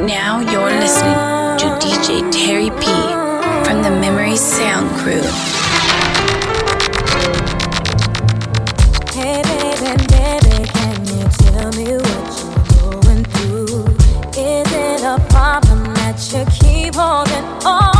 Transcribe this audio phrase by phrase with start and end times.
[0.00, 1.12] Right now, you're listening
[1.58, 2.86] to DJ Terry P
[3.66, 5.20] from the Memory Sound Crew.
[9.12, 13.86] Hey baby, baby, can you tell me what you're going through?
[14.40, 17.99] Is it a problem that you keep holding on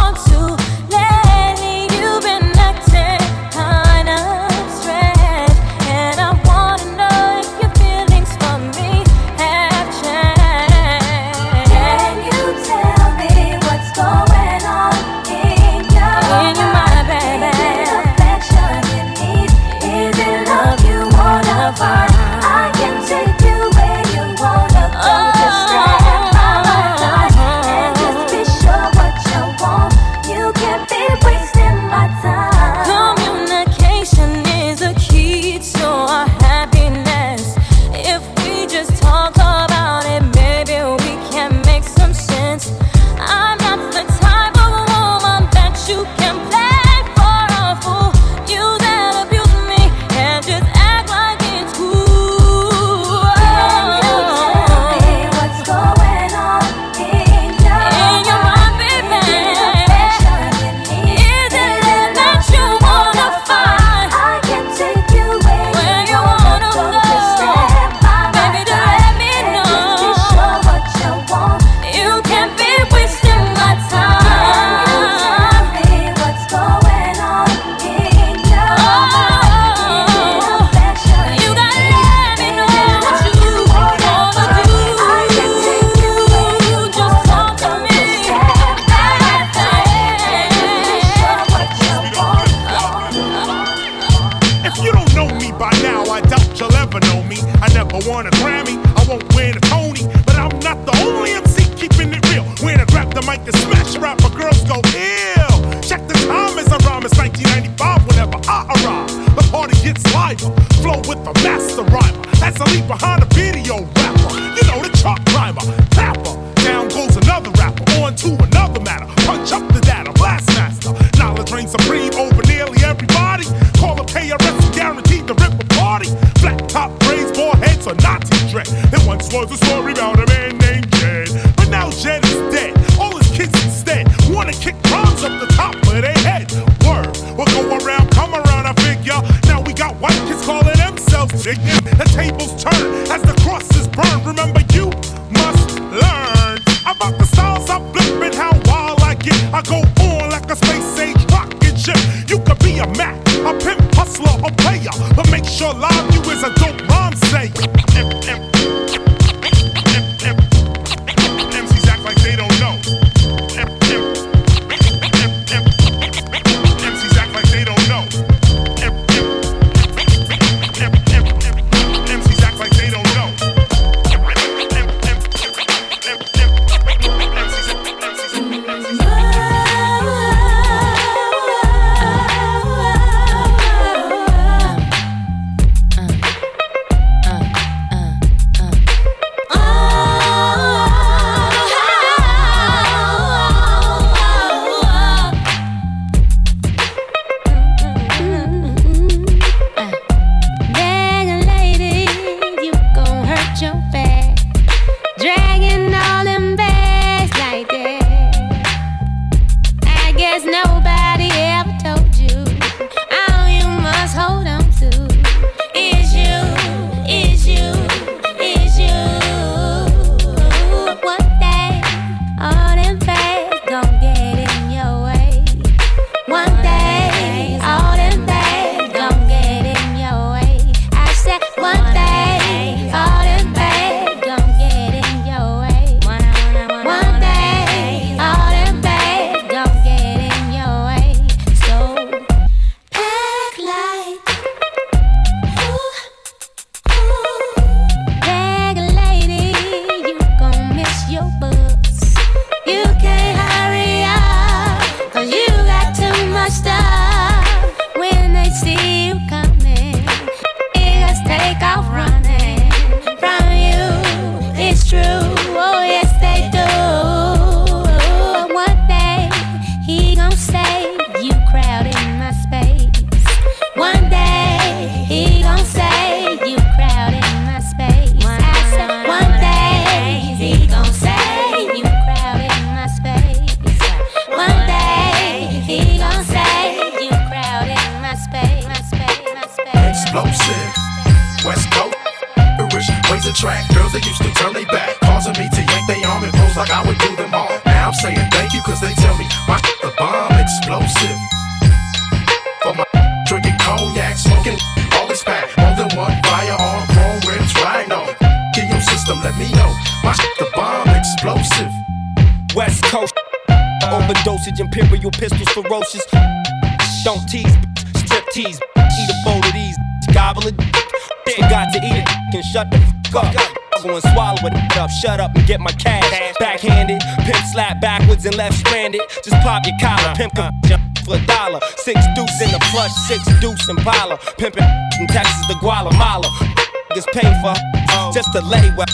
[328.40, 329.02] left stranded.
[329.22, 330.32] Just pop your collar, pimp
[331.04, 331.60] for a dollar.
[331.84, 334.16] Six deuce in the plush, six deuce in Pala.
[334.40, 334.64] Pimpin'
[334.96, 336.26] from Texas to Guatemala.
[336.90, 337.54] Niggas pay for
[338.16, 338.88] just to lay well.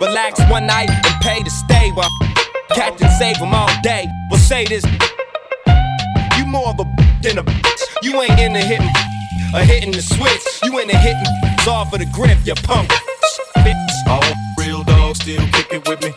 [0.00, 2.10] Relax one night and pay to stay well.
[2.74, 4.06] Captain save them all day.
[4.30, 4.84] Well, say this.
[6.36, 6.84] You more of a
[7.22, 7.82] than a bitch.
[8.02, 8.92] You ain't into hitting
[9.54, 10.44] or hitting the switch.
[10.64, 11.32] You into hitting
[11.66, 12.90] off for the grip, you punk.
[14.06, 14.22] All
[14.58, 16.12] real dogs still kicking with me.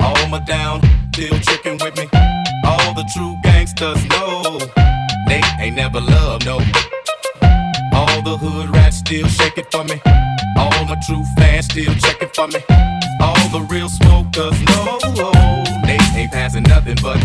[0.00, 0.80] All my down
[1.12, 2.11] still tricking with me.
[3.02, 4.60] The true gangsters know
[5.26, 6.58] they ain't never loved no.
[7.92, 10.00] All the hood rats still shaking for me.
[10.56, 12.60] All my true fans still checking for me.
[13.20, 15.00] All the real smokers know
[15.84, 17.18] they ain't passing nothing but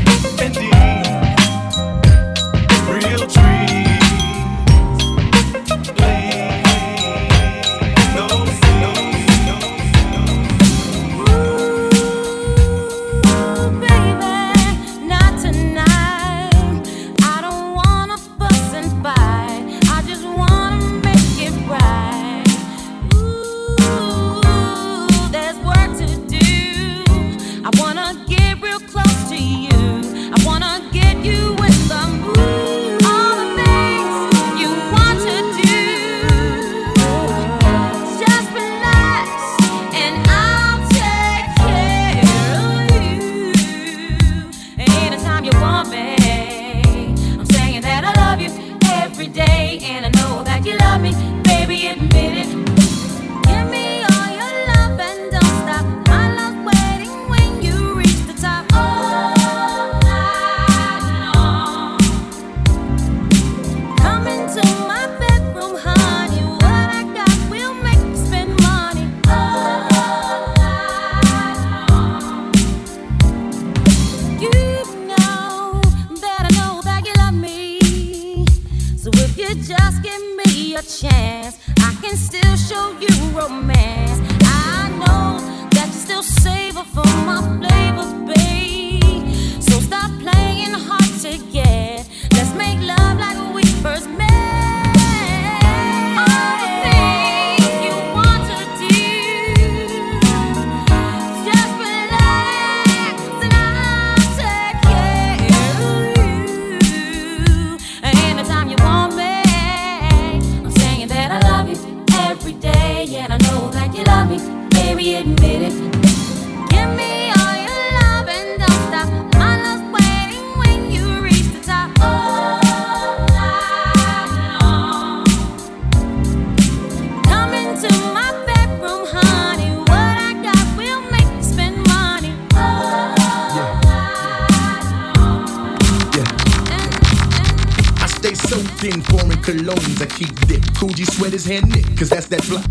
[141.46, 142.66] because that's that flight.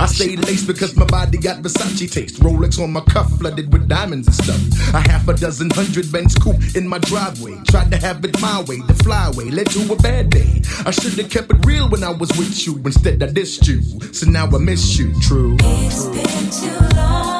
[0.00, 2.40] I say lace because my body got Versace taste.
[2.40, 4.94] Rolex on my cuff, flooded with diamonds and stuff.
[4.94, 7.56] A half a dozen hundred Benz coupe in my driveway.
[7.68, 10.60] Tried to have it my way, the flyway led to a bad day.
[10.84, 12.76] I should have kept it real when I was with you.
[12.84, 13.80] Instead, I dissed you.
[14.12, 15.56] So now I miss you, true.
[15.60, 17.39] It's been too long.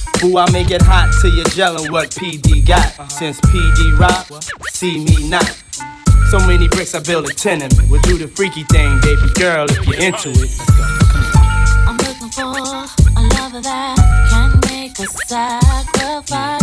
[0.23, 3.11] Ooh, I make it hot till you're gelling what PD got.
[3.11, 4.27] Since PD rock,
[4.69, 5.63] see me not.
[6.29, 7.89] So many bricks, I build a tenement.
[7.89, 10.51] We'll do the freaky thing, baby girl, if you're into it.
[11.87, 13.97] I'm looking for a lover that
[14.29, 16.60] can make a sacrifice.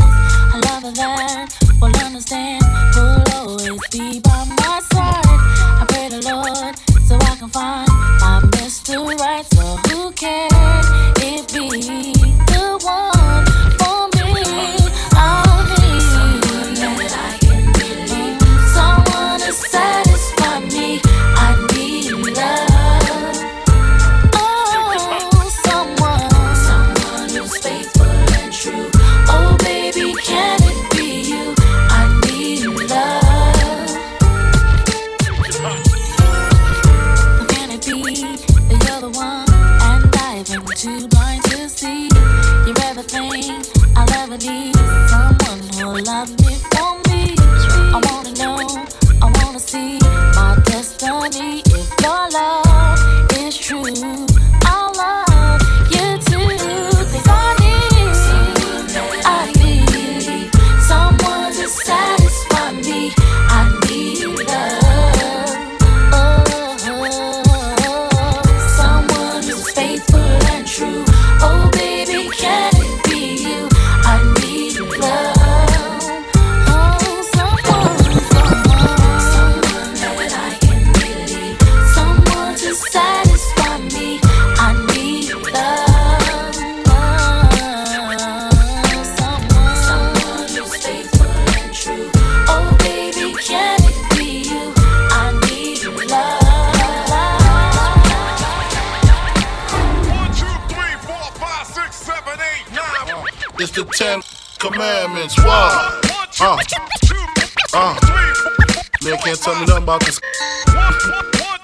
[109.89, 110.21] About this.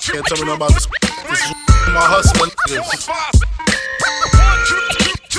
[0.00, 0.86] Can't tell me nothing about this.
[1.28, 1.52] This is
[1.92, 3.08] my hustling niggas.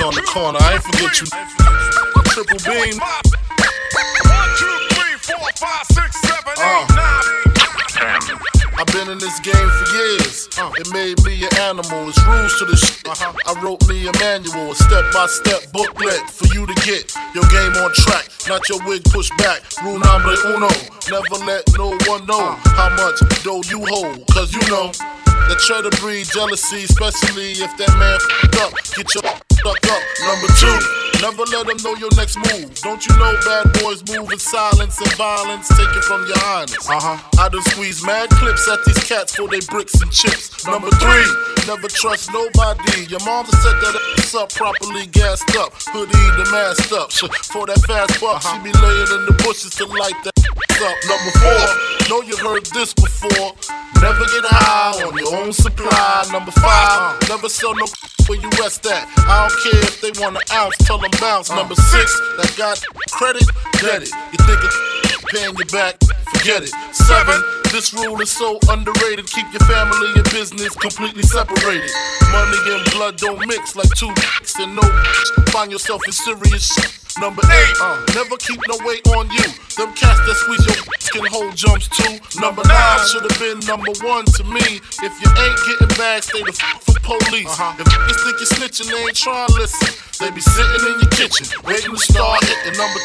[0.03, 0.59] on the corner.
[0.61, 1.27] I ain't forget you.
[2.29, 3.44] Triple beam.
[8.87, 10.47] I've been in this game for years.
[10.59, 12.07] Uh, it made me an animal.
[12.07, 13.07] It's rules to the shit.
[13.07, 13.33] Uh-huh.
[13.47, 17.45] I wrote me a manual, a step by step booklet for you to get your
[17.49, 18.29] game on track.
[18.47, 19.63] Not your wig pushed back.
[19.81, 20.69] Rule number uno.
[21.09, 24.27] Never let no one know how much dough you hold.
[24.27, 25.14] Cause you know.
[25.45, 28.73] That try to breed jealousy, especially if that man f***ed up.
[28.97, 29.21] Get your
[29.65, 30.01] stuck up.
[30.25, 30.77] Number two,
[31.21, 32.73] never let them know your next move.
[32.81, 35.67] Don't you know bad boys move in silence and violence?
[35.69, 36.89] Take it from your highness.
[36.89, 37.17] Uh huh.
[37.39, 40.65] I done squeeze mad clips at these cats for they bricks and chips.
[40.65, 41.27] Number three,
[41.65, 43.05] never trust nobody.
[43.09, 45.73] Your mama set that ass up properly gassed up.
[45.89, 47.11] Hoodie the masked up.
[47.53, 50.97] For that fast buck, she be laying in the bushes to light that up.
[51.07, 51.65] Number four,
[52.09, 53.53] know you heard this before.
[54.01, 56.25] Never get high on your own supply.
[56.31, 57.85] Number five, never sell no
[58.27, 59.07] where you rest at.
[59.17, 61.50] I don't care if they want an ounce, tell them bounce.
[61.50, 61.55] Uh.
[61.55, 62.81] Number six, that got
[63.12, 63.47] credit,
[63.81, 64.12] get it.
[64.31, 64.77] You think it's
[65.31, 65.97] paying you back,
[66.33, 66.74] forget it.
[66.93, 69.27] Seven, this rule is so underrated.
[69.27, 71.89] Keep your family and business completely separated.
[72.31, 74.83] Money and blood don't mix like two dicks and no.
[75.51, 77.04] Find yourself in serious shit.
[77.19, 79.48] Number eight, uh, never keep no weight on you.
[79.77, 80.75] Them cats that squeeze your
[81.15, 82.19] can hold jumps too.
[82.41, 84.84] Number nine should have been number one to me.
[85.00, 87.48] If you ain't getting back, stay the f for police.
[87.48, 87.79] Uh-huh.
[87.79, 89.95] If niggas think you're snitching, they ain't trying to listen.
[90.19, 92.75] They be sitting in your kitchen, waiting to start hitting.
[92.79, 93.01] Number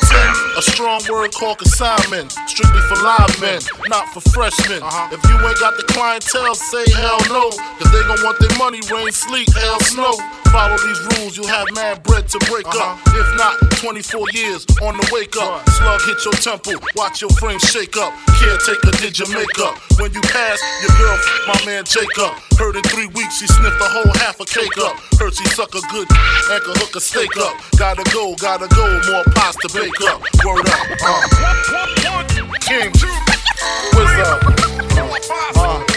[0.55, 2.31] 10, a strong word called consignment.
[2.47, 4.83] Strictly for live men, not for freshmen.
[4.83, 5.15] Uh-huh.
[5.15, 7.51] If you ain't got the clientele, say hell no.
[7.79, 10.15] Cause they gon' want their money, rain, sleet, hell, snow.
[10.51, 12.95] Follow these rules, you'll have mad bread to break uh-huh.
[12.95, 12.99] up.
[13.15, 13.55] If not,
[14.01, 15.61] 24 years on the wake up.
[15.69, 18.15] Slug hit your temple, watch your frame shake up.
[18.41, 19.77] Caretaker did your makeup.
[20.01, 22.33] When you pass, your girl, my man Jacob.
[22.57, 24.97] Heard in three weeks, she sniffed a whole half a cake up.
[25.21, 27.61] Heard she suck a good and could hook a steak up.
[27.77, 30.25] Gotta go, gotta go, more pots to bake up.
[30.49, 30.87] Word up.
[31.05, 31.21] Uh.
[32.65, 32.89] King,
[33.93, 34.41] what's up?
[35.57, 35.90] Uh.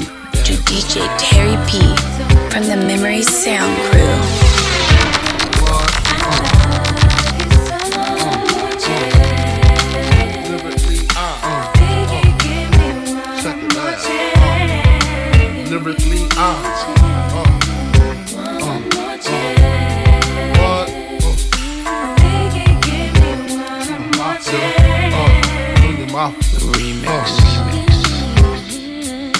[0.00, 1.78] DJ Terry P
[2.50, 4.41] from the Memory Sound Crew.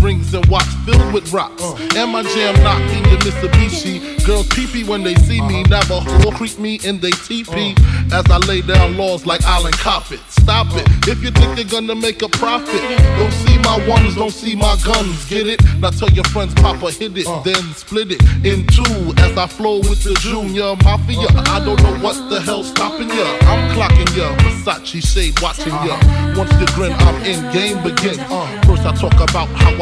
[0.00, 1.62] rings and watch filled with rocks.
[1.62, 1.76] Uh.
[1.96, 4.24] And my jam knocking your Mitsubishi.
[4.26, 5.62] Girls peepee when they see me.
[5.64, 7.74] Never will creep me in they teepee.
[7.78, 8.18] Uh.
[8.18, 10.20] As I lay down laws like Island Coppet.
[10.30, 10.86] Stop it.
[11.08, 12.80] If you think you're gonna make a profit,
[13.18, 15.28] don't see my ones, don't see my guns.
[15.28, 15.60] Get it?
[15.78, 17.40] Now tell your friends, Papa hit it, uh.
[17.42, 19.12] then split it in two.
[19.18, 21.28] As I flow with the Junior Mafia.
[21.48, 23.26] I don't know what the hell's stopping ya.
[23.42, 24.34] I'm clocking ya.
[24.38, 25.98] Versace shade watching ya.
[26.36, 27.40] Once you grin, I'm in.
[27.52, 28.18] Game begins.
[28.66, 29.81] First I talk about how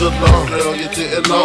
[0.00, 1.44] I got that good love, girl, you didn't know.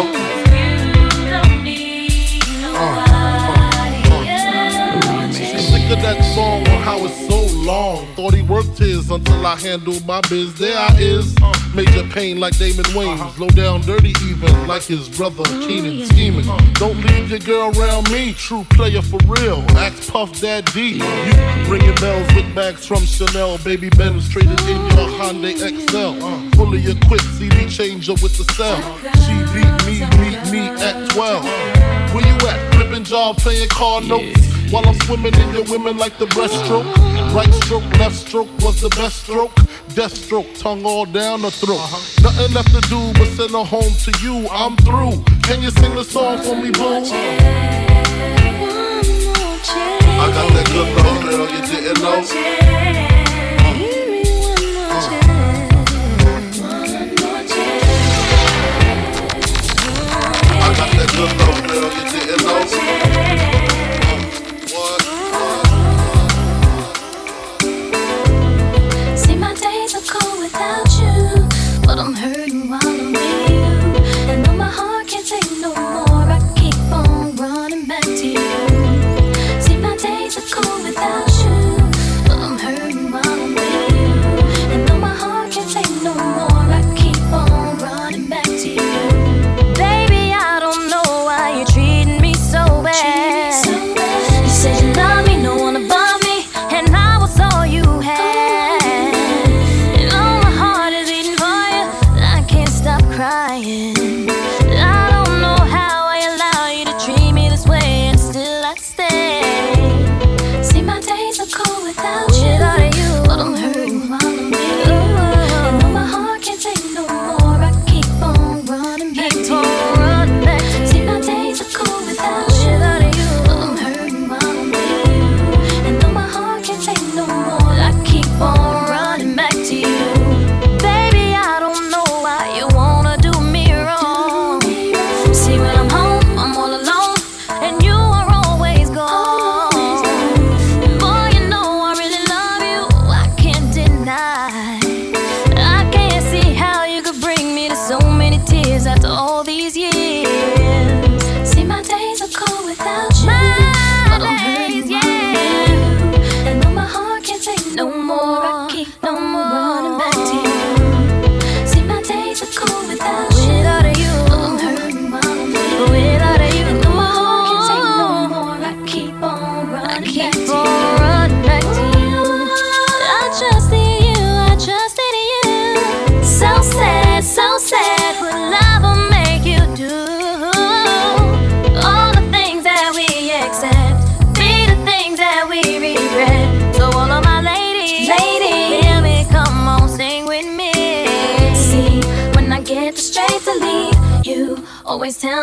[5.72, 7.35] Look at that song on how it's so
[7.66, 8.06] long.
[8.14, 10.54] Thought he worked his until I handled my biz.
[10.54, 11.34] There I is.
[11.36, 11.74] Uh-huh.
[11.74, 13.20] Major pain like Damon Wayans.
[13.20, 13.44] Uh-huh.
[13.44, 16.48] Low down dirty even like his brother oh, Keenen scheming.
[16.48, 16.72] Uh-huh.
[16.74, 18.32] Don't leave your girl around me.
[18.34, 19.60] True player for real.
[19.76, 21.02] Axe Puff Daddy.
[21.02, 23.58] You ringing bells with bags from Chanel.
[23.58, 26.14] Baby Benz traded in oh, your Hyundai Excel.
[26.52, 28.78] Fully equipped CD changer with the cell.
[29.26, 31.44] She beat me, beat me at 12.
[32.14, 32.65] Where you at?
[32.96, 34.40] Flipping job, playing car notes.
[34.72, 36.86] While I'm swimming in your women like the breaststroke.
[37.34, 39.54] Right stroke, left stroke was the best stroke.
[39.94, 41.76] Death stroke, tongue all down the throat.
[41.76, 42.22] Uh-huh.
[42.22, 44.48] Nothing left to do but send her home to you.
[44.50, 45.22] I'm through.
[45.42, 47.04] Can you sing the song for me, boo?
[50.16, 52.24] I got that good love, girl, you didn't know.
[60.62, 62.85] I got that good love, girl, you didn't know.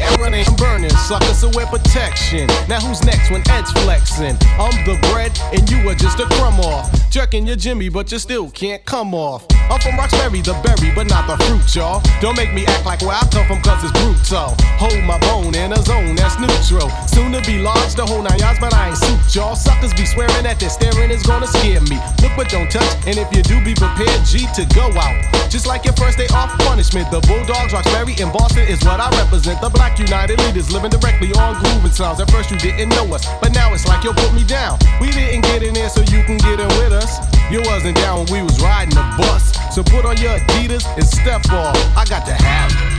[0.00, 2.46] Ew and burning suckers so wear protection.
[2.68, 4.36] Now who's next when Ed's flexing?
[4.58, 6.90] I'm the bread and you are just a crumb off.
[7.10, 9.46] Jerking your Jimmy, but you still can't come off.
[9.70, 12.02] I'm from Roxbury, the berry, but not the fruit, y'all.
[12.20, 14.52] Don't make me act like where I come from, cause it's brutal.
[14.76, 16.88] Hold my bone in a zone that's neutral.
[17.08, 19.56] Soon to be large, the whole nine yards, but I ain't suit y'all.
[19.56, 21.96] Suckers be swearing that their staring is gonna scare me.
[22.20, 25.16] Look but don't touch, and if you do, be prepared, G, to go out.
[25.48, 29.08] Just like your first day off punishment, the Bulldogs, Roxbury, and Boston is what I
[29.16, 29.60] represent.
[29.60, 32.20] The Black United Leaders living directly on grooving sounds.
[32.20, 34.78] At first you didn't know us, but now it's like you put me down.
[35.00, 37.18] We didn't get in there so you can get in with us.
[37.52, 39.54] You wasn't down when we was riding the bus.
[39.74, 41.76] So put on your Adidas and step off.
[41.96, 42.97] I got to have it.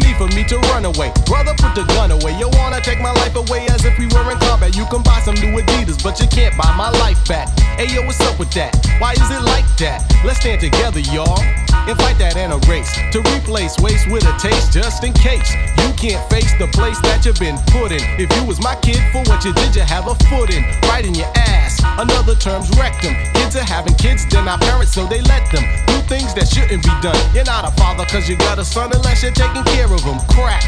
[0.00, 1.12] Need for me to run away.
[1.26, 2.36] Brother, put the gun away.
[2.38, 4.76] You wanna take my life away as if we were in combat.
[4.76, 7.48] You can buy some new Adidas, but you can't buy my life back.
[7.78, 8.74] Hey yo, what's up with that?
[8.98, 10.04] Why is it like that?
[10.24, 11.40] Let's stand together, y'all.
[11.88, 12.92] And fight that in a race.
[13.12, 15.54] To replace waste with a taste, just in case.
[15.80, 18.02] You can't face the place that you've been put in.
[18.20, 20.62] If you was my kid, for what you did, you have a foot in.
[20.90, 21.80] Right in your ass.
[21.98, 23.14] Another term's rectum.
[23.34, 26.90] Kids are having kids, they're not parents, so they let them things that shouldn't be
[26.98, 27.14] done.
[27.30, 30.18] You're not a father cause you got a son unless you're taking care of him.
[30.34, 30.58] Crap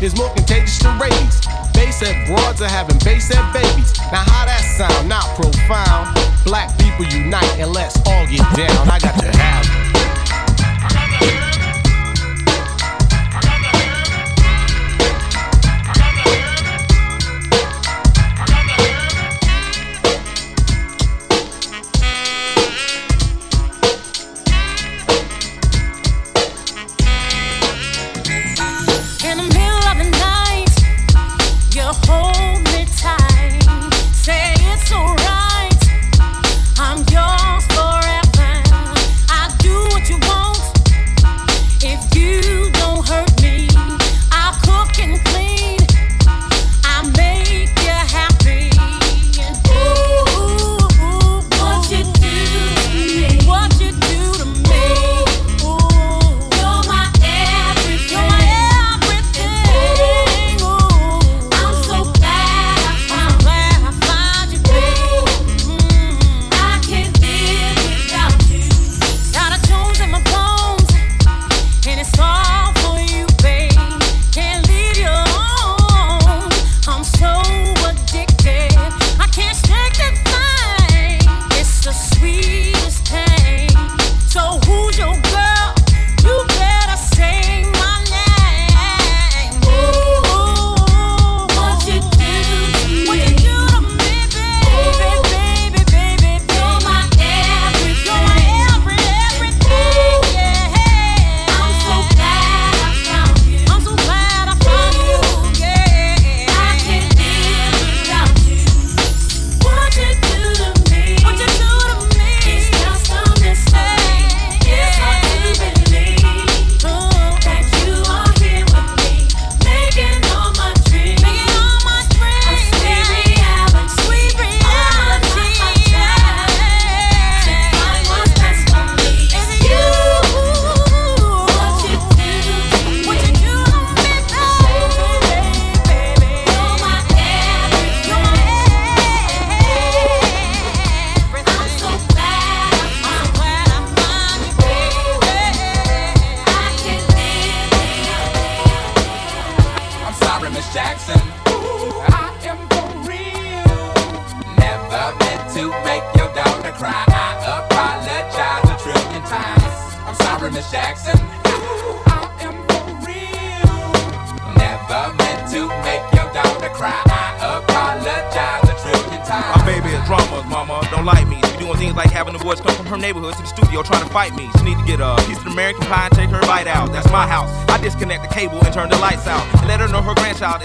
[0.00, 1.42] is more contagious than rabies.
[1.74, 3.90] Base head broads are having base head babies.
[4.14, 5.08] Now how that sound?
[5.10, 6.14] Not profound.
[6.46, 8.86] Black people unite and let's all get down.
[8.86, 9.71] I got to have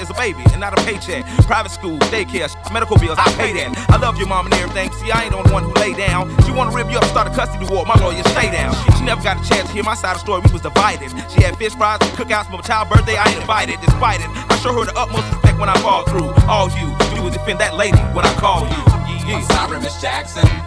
[0.10, 1.26] a baby and not a paycheck.
[1.46, 3.74] Private school, daycare, medical bills, I pay that.
[3.90, 4.92] I love your mom and everything.
[4.94, 6.30] See, I ain't the only one who lay down.
[6.46, 7.86] She wanna rip you up, start a custody war.
[7.86, 8.74] My lawyer, stay down.
[8.98, 10.42] She never got a chance to hear my side of the story.
[10.46, 11.12] We was divided.
[11.32, 13.18] She had fish fries and cookouts for my child's birthday.
[13.18, 13.80] I ain't invited.
[13.82, 16.32] Despite it, I show her the utmost respect when I fall through.
[16.48, 18.82] All you do is defend that lady when I call you.
[19.28, 19.38] Yeah.
[19.38, 20.67] I'm sorry, Miss Jackson.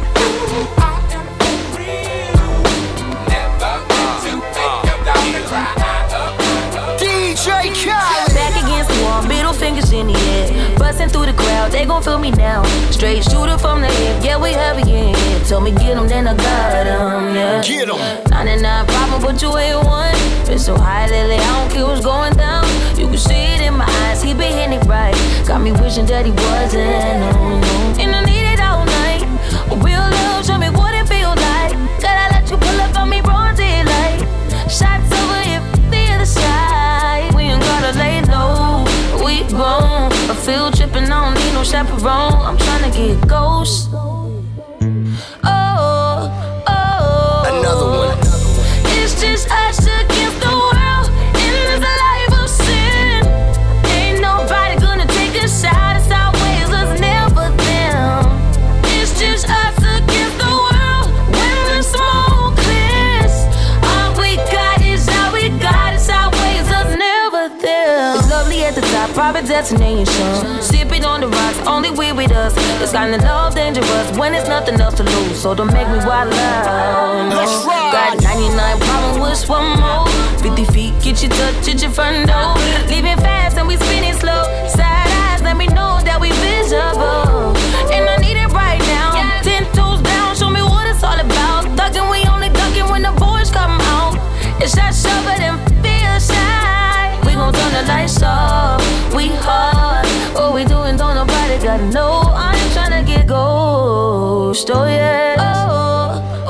[9.71, 10.77] Fingers in the air.
[10.77, 12.63] Busting through the crowd, they gon' feel me now.
[12.91, 15.39] Straight shooter from the hip, yeah, we heavy in here.
[15.47, 17.61] Tell me get 'em, then I got 'em, yeah.
[17.61, 17.99] Get 'em.
[18.29, 20.15] 99 problem, but you ain't one.
[20.45, 22.65] Been so high lately, I don't care what's going down.
[22.97, 25.15] You can see it in my eyes, he been hitting it right.
[25.47, 28.01] Got me wishing that he wasn't, no, no.
[28.01, 29.23] And I need it all night.
[29.87, 30.10] Real
[39.51, 40.11] grown.
[40.31, 42.41] I feel tripping, I don't need no chaperone.
[42.47, 43.90] I'm tryna get ghost.
[69.61, 70.59] Destination.
[70.59, 72.53] Sipping on the rocks, only we with us.
[72.81, 75.39] It's kinda love dangerous when there's nothing else to lose.
[75.39, 77.29] So don't make me wild out.
[77.29, 77.45] no.
[77.95, 80.07] Got 99 problem with one more.
[80.41, 82.55] 50 feet, get you touch at your front door.
[82.89, 84.43] Leaving fast and we spinning slow.
[84.67, 87.53] Side eyes, let me know that we visible.
[87.93, 89.09] And I need it right now.
[89.43, 91.61] Ten toes down, show me what it's all about.
[91.77, 94.17] Thugging, we only ducking when the boys come out.
[94.59, 95.70] It's that shove it
[97.51, 98.81] We turn the lights off.
[99.13, 100.07] We hard.
[100.33, 102.21] What we doing, don't nobody gotta know.
[102.33, 104.69] I ain't tryna get ghost.
[104.71, 105.35] Oh yeah.
[105.37, 106.40] Oh.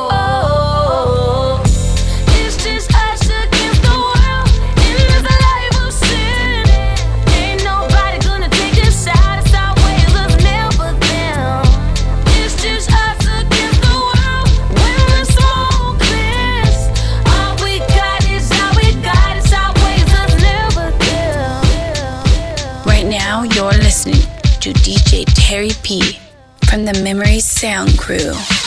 [27.40, 28.61] Sound Crew.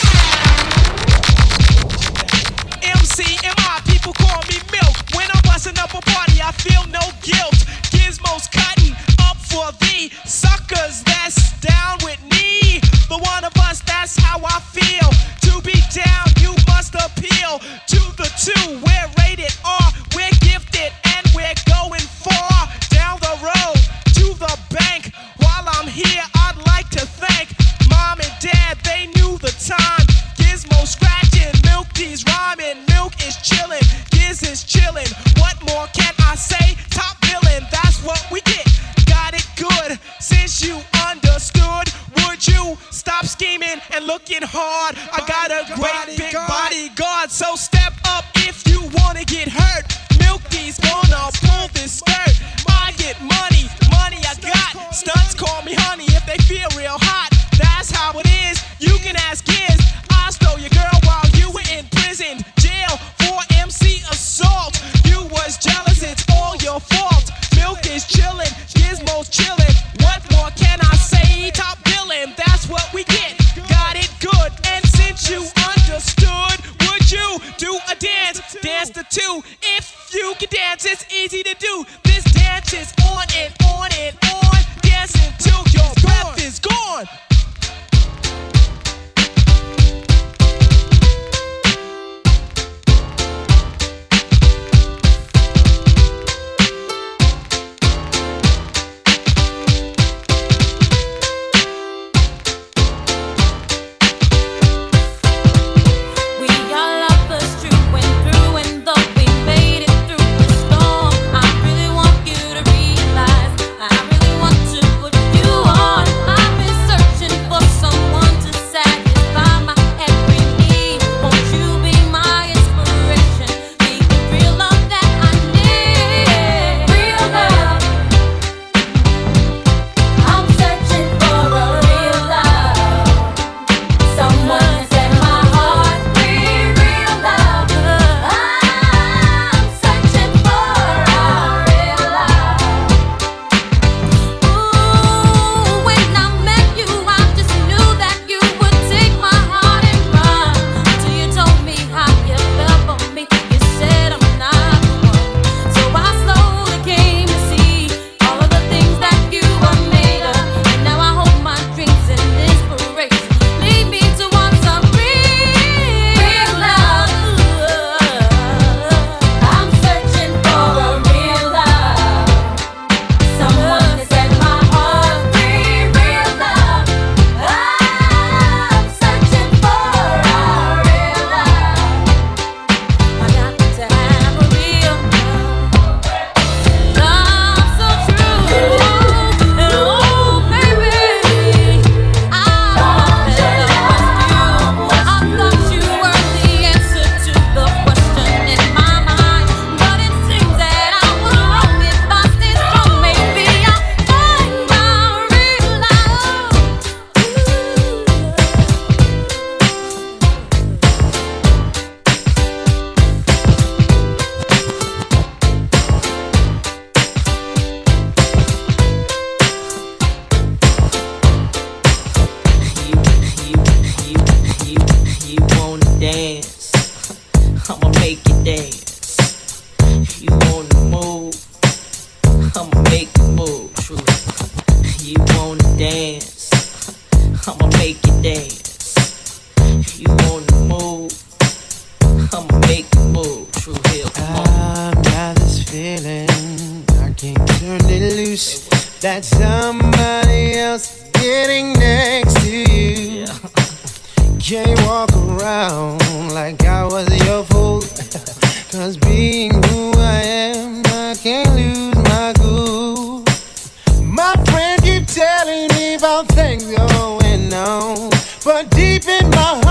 [266.05, 268.11] About things going on.
[268.45, 269.64] But deep in my heart,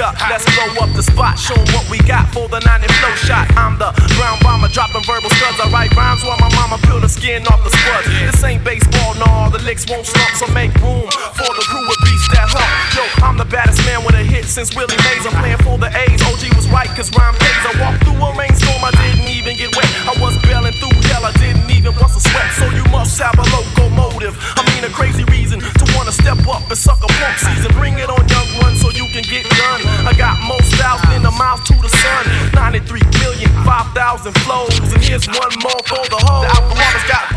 [0.00, 3.44] Let's blow up the spot, show what we got for the 90 flow shot.
[3.52, 5.60] I'm the ground bomber, dropping verbal studs.
[5.60, 8.08] I write rhymes while my mama peel the skin off the spuds.
[8.08, 11.04] This ain't baseball, no, the licks won't slump, so make room
[11.36, 12.64] for the crew with beats that hump.
[12.96, 15.28] Yo, I'm the baddest man with a hit since Willie Mays.
[15.28, 16.24] I'm playing for the A's.
[16.24, 17.60] OG was right, cause rhyme pays.
[17.68, 19.84] I walked through a rainstorm, I didn't even get wet.
[20.08, 22.48] I was bailing through hell, I didn't even bust a sweat.
[22.56, 24.32] So you must have a locomotive.
[24.56, 25.60] I mean, a crazy reason
[25.96, 27.72] wanna step up and suck a punk season.
[27.72, 29.80] Bring it on, young one, so you can get done.
[30.06, 32.22] I got more styles than the mouth to the sun.
[32.54, 34.78] 93 million, 5,000 flows.
[34.92, 36.42] And here's one more for the whole.
[36.42, 37.29] The alcoholics got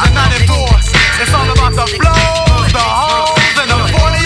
[0.00, 0.56] Cause the 94,
[1.20, 4.20] it's all about the flows, the hoes, and the 40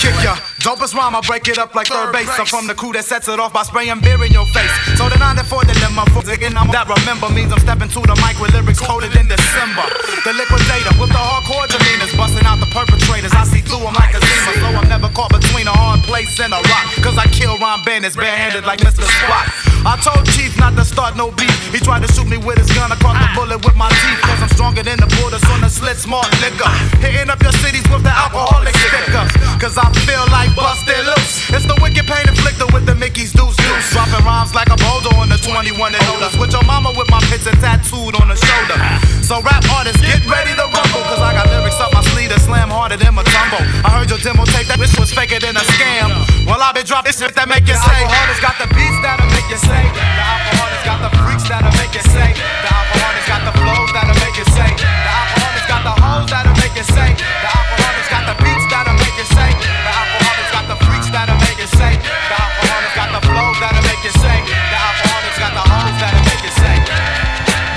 [0.00, 0.34] Kick ya.
[0.64, 2.26] Dopest rhyme, I break it up like third base.
[2.38, 4.72] I'm from the crew that sets it off by spraying beer in your face.
[4.98, 8.16] So the nine 94 dilemma, for again, I'm that remember means I'm stepping to the
[8.24, 9.86] mic with lyrics coded in December.
[10.24, 13.34] The liquidator with the hardcore demeanors, busting out the perpetrators.
[13.34, 16.30] I see through them like a zima, so I'm never caught between a hard place
[16.38, 16.86] and a rock.
[17.02, 19.02] Cause I kill rhyme bandits barehanded like Mr.
[19.02, 19.50] Spot.
[19.82, 21.50] I told Chief not to start no beef.
[21.74, 23.34] He tried to shoot me with his gun, I caught the ah.
[23.34, 24.22] bullet with my teeth.
[24.22, 26.70] Cause I'm stronger than the borders on the slit smart liquor.
[27.02, 29.34] Hitting up your cities with the alcoholic stickers.
[29.58, 31.50] Cause I feel like busted loose.
[31.50, 33.90] It's the wicked pain inflicted with the Mickey's deuce deuce.
[33.90, 36.30] Dropping rhymes like a boulder on the 21 and older.
[36.38, 38.78] With your mama with my picture tattooed on the shoulder.
[39.26, 41.02] So rap artists, get ready to rumble.
[41.10, 43.62] Cause I got lyrics up my that slam harder than my tumble.
[43.84, 46.12] I heard your demo tape that this was faker than a scam.
[46.44, 47.88] Well, I've been dropping shit that make you say.
[47.88, 49.84] The alcoholics got the beats that'll make you say.
[49.88, 52.28] The alcoholics got the freaks that'll make you say.
[52.36, 54.70] The alcoholics got the flows that'll make you say.
[54.76, 57.10] The alcoholics got the hoes that'll make you say.
[57.16, 59.50] The alcoholics got the beats that'll make you say.
[59.52, 61.92] The alcoholics got the freaks that'll make you say.
[61.96, 64.38] The alcoholics got the flows that'll make you say.
[64.44, 66.76] The alcoholics got the hoes that'll make you say.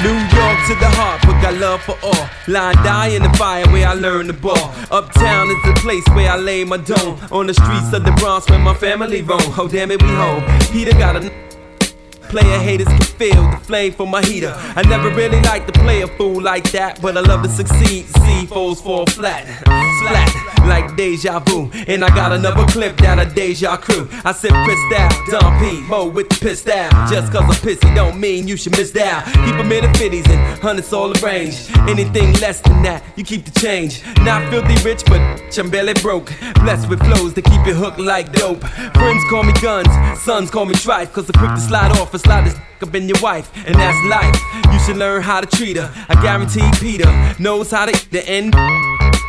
[0.04, 2.35] New York to the heart, but got love for all.
[2.48, 4.72] Line die in the fire where I learn the ball.
[4.92, 7.20] Uptown is the place where I lay my dome.
[7.32, 9.40] On the streets of the Bronx where my family roam.
[9.58, 10.44] Oh damn it, we home.
[10.72, 11.32] Peter got a
[12.30, 14.54] Player haters can feel the flame from my heater.
[14.76, 18.06] I never really like to play a fool like that, but I love to succeed.
[18.06, 21.70] See foes fall flat, flat like deja vu.
[21.88, 24.08] And I got another clip down a deja crew.
[24.24, 26.92] I said pissed out, Don P, Mo with the pissed out.
[27.10, 29.26] Just cause I'm pissy don't mean you should miss out.
[29.26, 31.70] Keep them in the 50s and hundreds all the range.
[31.88, 34.02] Anything less than that, you keep the change.
[34.22, 35.22] Not filthy rich, but
[35.58, 36.32] I'm barely broke.
[36.56, 38.64] Blessed with flows that keep you hooked like dope.
[38.96, 39.88] Friends call me guns,
[40.22, 43.20] sons call me trife, cause I'm quick to slide off and slide up in your
[43.22, 44.40] wife, and that's life.
[44.72, 45.92] You should learn how to treat her.
[46.08, 48.56] I guarantee Peter knows how to eat the end.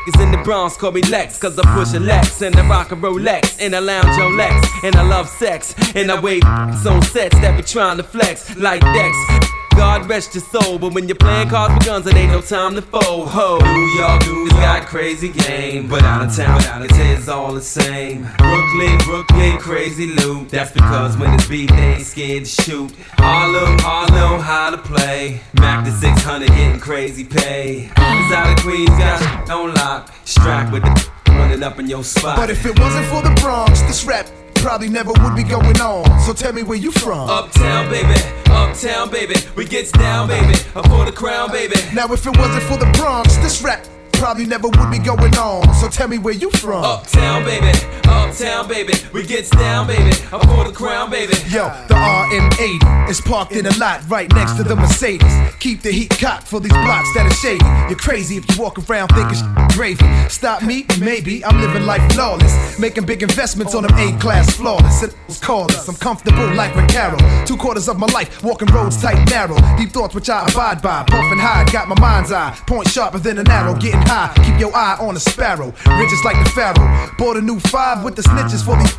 [0.07, 2.93] Is in the Bronx, call me Lex, cause I push a Lex and I rock
[2.93, 7.03] a Rolex and I lounge on Lex and I love sex and I wave on
[7.03, 9.55] sets that be trying to flex like Dex.
[9.77, 12.74] God rest your soul, but when you're playing cards with guns, it ain't no time
[12.77, 13.29] to fold.
[13.29, 17.16] Ho, New York, New York, got crazy game, but out of town, out of town,
[17.16, 18.22] it's all the same.
[18.39, 20.49] Brooklyn, Brooklyn, crazy loot.
[20.49, 22.91] That's because when it's beat, they ain't scared to shoot.
[23.18, 25.43] Harlem, Harlem, how to play.
[25.61, 27.91] Mac the 600, getting crazy pay.
[27.95, 30.12] Cause out of Queens, got on lock.
[30.24, 32.37] Strapped with the running up in your spot.
[32.37, 34.27] But if it wasn't for the Bronx, this rap
[34.67, 36.21] probably never would be going on.
[36.23, 37.31] So tell me where you from.
[37.31, 39.37] Uptown, baby, uptown, baby.
[39.55, 40.55] We gets down, baby.
[40.75, 41.77] Up for the crown, baby.
[41.95, 43.87] Now if it wasn't for the Bronx, this rap
[44.19, 45.75] probably never would be going on.
[45.75, 46.85] So tell me where you from.
[46.85, 47.73] Uptown, baby,
[48.05, 48.95] uptown, baby.
[49.12, 50.11] We gets down, baby.
[50.33, 51.35] Up for the crown, baby.
[51.49, 55.33] Yo, the RM80 is parked in a lot right next to the Mercedes.
[55.61, 57.64] Keep the heat cocked for these blocks that are shady.
[57.89, 59.39] You're crazy if you walk around thinking
[59.77, 60.07] gravy.
[60.29, 60.87] Stop me?
[61.01, 61.45] Maybe.
[61.45, 62.79] I'm living life flawless.
[62.79, 65.03] Making big investments on them A class flawless.
[65.03, 65.89] And it's callers.
[65.89, 67.47] I'm comfortable like Recaro.
[67.47, 69.57] Two quarters of my life, walking roads tight, narrow.
[69.77, 71.05] Deep thoughts which I abide by.
[71.05, 72.57] Puffing high, got my mind's eye.
[72.67, 73.75] Point sharper than an arrow.
[73.75, 75.72] Getting high, keep your eye on a sparrow.
[75.98, 77.11] Riches like the pharaoh.
[77.18, 78.96] Bought a new five with the snitches for these.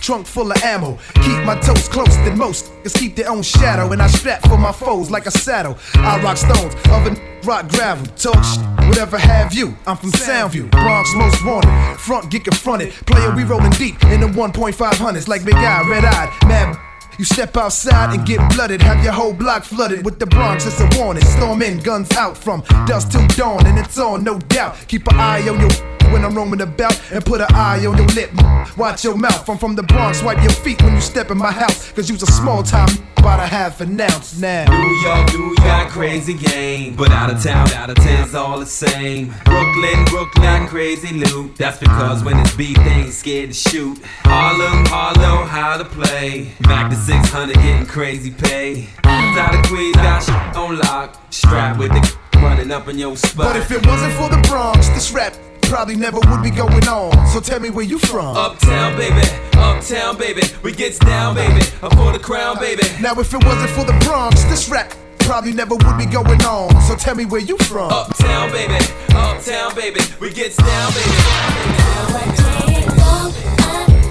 [0.00, 0.98] Trunk full of ammo.
[1.14, 2.70] Keep my toes close than most.
[2.82, 3.92] Cause keep their own shadow.
[3.92, 5.78] And I strap for my foes like a saddle.
[5.94, 8.06] I rock stones, other rock gravel.
[8.16, 9.76] Talk shit, whatever have you.
[9.86, 11.98] I'm from Soundview, Bronx most wanted.
[11.98, 12.92] Front get confronted.
[13.06, 15.28] Player, we rolling deep in the 1.5 hundreds.
[15.28, 16.78] Like big eye, red eyed, mad.
[17.18, 20.78] You step outside and get blooded, have your whole block flooded with the Bronx as
[20.80, 21.24] a warning.
[21.24, 24.76] Storm in, guns out from dusk till dawn, and it's on, no doubt.
[24.86, 25.70] Keep an eye on your
[26.12, 28.30] when I'm roaming about and put an eye on your lip.
[28.76, 29.48] Watch your mouth.
[29.48, 30.22] I'm from the Bronx.
[30.22, 31.90] Wipe your feet when you step in my house.
[31.92, 34.64] Cause you's a small time about a half an ounce now.
[34.70, 36.94] New York, New York, crazy game.
[36.94, 39.34] But out of town, out of town's all the same.
[39.44, 41.56] Brooklyn, Brooklyn, crazy loot.
[41.56, 43.98] That's because when it's beef, they ain't scared to shoot.
[44.22, 46.52] Harlem, Harlem, how to play.
[46.60, 48.88] Back to 600, getting crazy pay.
[49.04, 51.22] Out of Queens, got shit on lock.
[51.30, 53.36] Strapped with the running up in your spot.
[53.36, 55.32] But if it wasn't for the Bronx, this rap
[55.62, 57.12] probably never would be going on.
[57.28, 58.36] So tell me where you from.
[58.36, 59.24] Uptown, baby.
[59.54, 60.42] Uptown, baby.
[60.64, 61.62] We gets down, baby.
[61.80, 62.82] Up for the crown, baby.
[63.00, 66.82] Now if it wasn't for the Bronx, this rap probably never would be going on.
[66.82, 67.88] So tell me where you from.
[67.88, 68.84] Uptown, baby.
[69.10, 70.00] Uptown, baby.
[70.20, 71.76] We gets down, baby.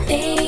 [0.07, 0.44] think of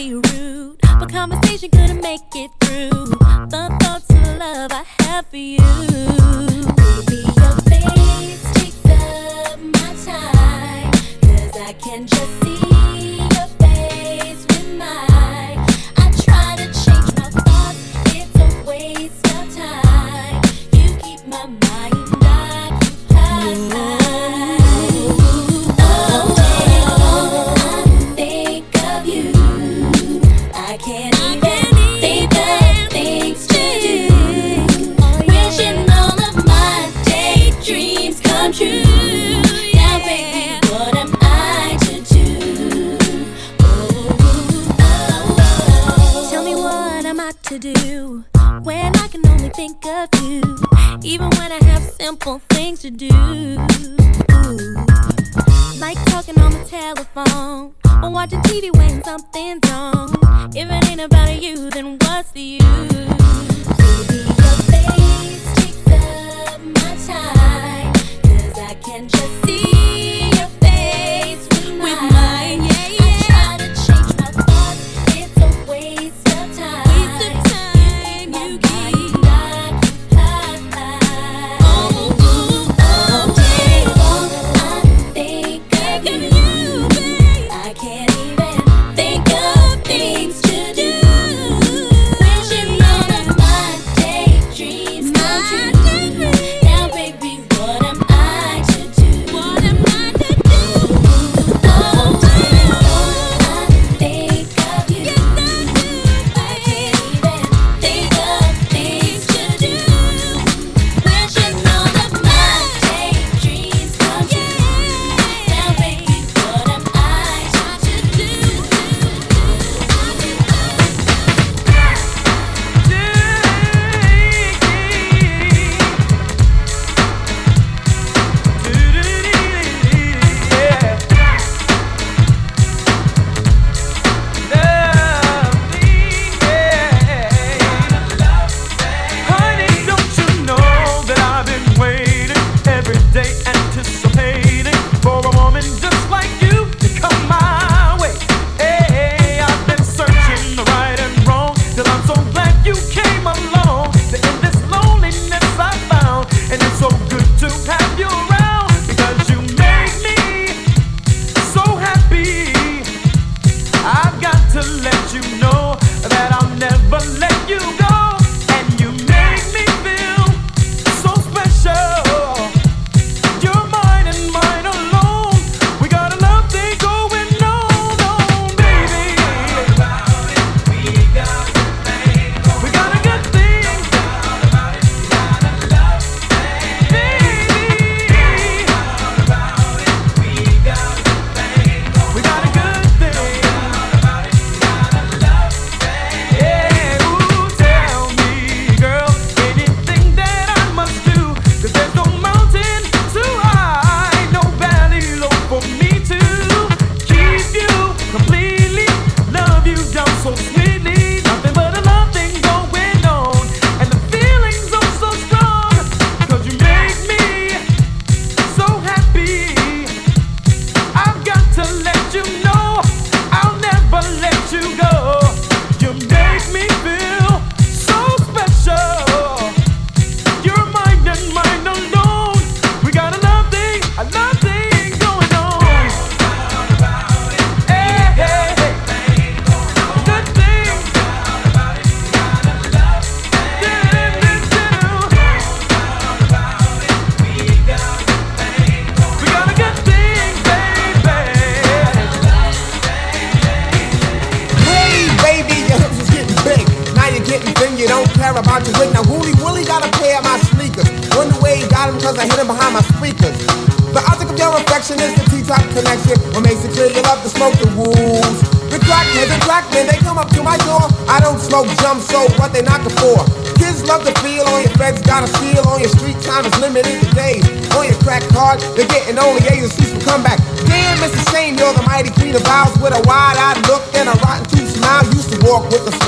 [0.00, 3.04] be rude, but conversation couldn't make it through.
[3.50, 6.49] The thoughts of love I have for you.
[52.70, 53.08] Things to do.
[55.80, 60.14] Like talking on the telephone or watching TV when something's wrong.
[60.54, 64.29] If it ain't about you, then what's the use?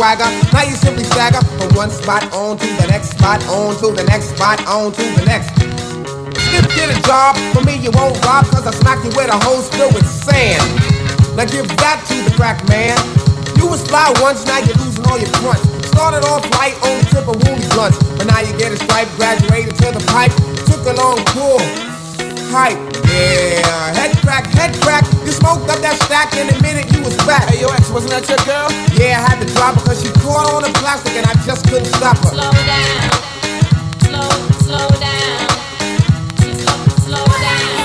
[0.02, 3.94] Swagger, now you simply stagger from one spot on to the next spot, on to
[3.94, 5.54] the next spot, on to the next.
[6.42, 9.38] Skip get a job, for me you won't rob, cause I smack you with a
[9.46, 10.58] hose filled with sand.
[11.38, 12.98] Now give that to the crack man.
[13.54, 15.62] You was fly once, now you're losing all your fronts.
[15.86, 18.02] Started off light, only tip a woolly blunts.
[18.18, 20.34] But now you get a stripe, graduated to the pipe.
[20.66, 21.62] Took a long pull.
[22.50, 22.74] Hype,
[23.12, 23.92] yeah.
[23.94, 25.04] Head crack, head crack.
[25.24, 27.48] You smoked up that stack in a minute, you was back.
[27.48, 28.68] Hey, yo, ex, wasn't that your girl?
[28.96, 31.68] Yeah, I had to drop her cause she caught on the plastic and I just
[31.68, 32.32] couldn't stop her.
[32.32, 33.10] Slow down.
[34.06, 34.28] Slow,
[34.64, 35.48] slow down.
[36.40, 37.84] Slow, slow down.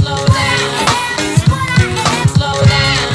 [0.00, 0.70] Slow down.
[2.34, 3.10] Slow down.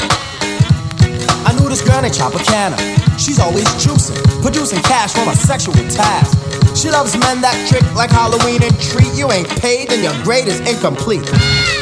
[1.46, 2.78] I knew this girl named Tropicana.
[3.18, 6.41] She's always juicing, producing cash from a sexual task.
[6.74, 10.48] She loves men that trick like Halloween and treat you ain't paid, and your grade
[10.48, 11.22] is incomplete.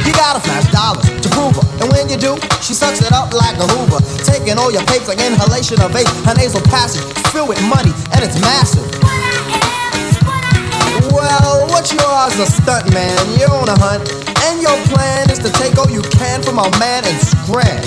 [0.05, 3.33] You gotta flash dollars to prove her, and when you do, she sucks it up
[3.33, 6.11] like a Hoover, taking all your papes like inhalation of vape.
[6.27, 8.85] Her nasal passage filled with money, and it's massive.
[11.15, 13.15] Well, what you are is a stunt man.
[13.39, 14.05] You're on a hunt,
[14.51, 17.79] and your plan is to take all you can from a man and scram.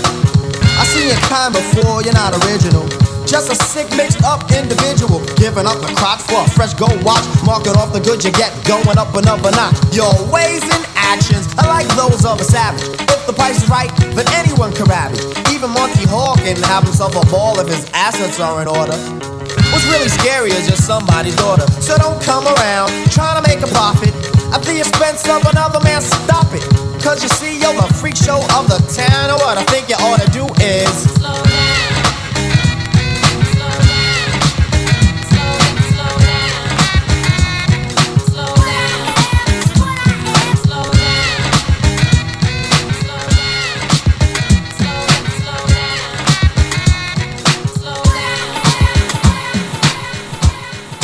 [0.80, 3.03] I seen your kind before, you're not original.
[3.34, 5.18] Just a sick, mixed up individual.
[5.42, 7.26] Giving up the crotch for a fresh gold watch.
[7.42, 9.74] Marking off the goods you get, going up another notch.
[9.90, 12.86] Your ways and actions are like those of a savage.
[13.10, 15.18] If the price is right, then anyone can it.
[15.50, 18.94] Even Monty Hall can have himself a ball if his assets are in order.
[19.74, 21.66] What's really scary is just somebody's daughter.
[21.82, 24.14] So don't come around trying to make a profit
[24.54, 26.06] at the expense of another man.
[26.06, 26.62] Stop it.
[27.02, 29.34] Cause you see, you're the freak show of the town.
[29.34, 31.23] And what I think you ought to do is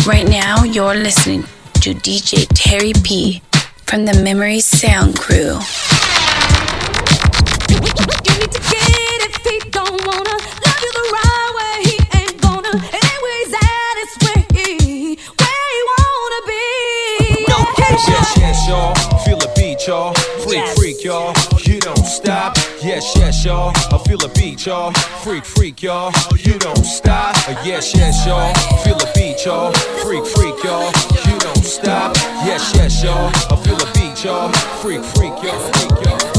[0.10, 1.44] Right now, you're listening
[1.82, 3.44] to DJ Terry P
[3.86, 5.54] from the Memory Sound Crew.
[7.70, 10.34] You need to get if he don't wanna
[10.66, 11.76] love you the right way.
[11.92, 12.72] He ain't gonna.
[12.74, 17.46] And where he's at is where he, where he wanna be.
[17.78, 18.96] Yes, yes, y'all.
[19.20, 20.16] Feel a beat, y'all.
[20.42, 21.39] Freak, freak, y'all.
[22.90, 23.72] Yes, yes, y'all.
[23.92, 24.92] I feel a beat, y'all.
[25.22, 26.12] Freak, freak, y'all.
[26.40, 27.36] You don't stop.
[27.48, 28.52] Uh, Yes, yes, y'all.
[28.84, 29.72] Feel a beat, y'all.
[30.02, 30.92] Freak, freak, y'all.
[31.32, 32.16] You don't stop.
[32.44, 33.30] Yes, yes, y'all.
[33.52, 34.52] I feel a beat, y'all.
[34.82, 35.60] Freak, freak, y'all.
[35.60, 36.39] Freak, y'all.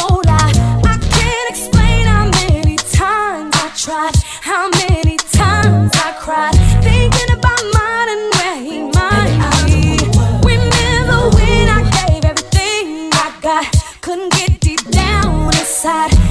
[14.11, 16.30] couldn't get deep down inside.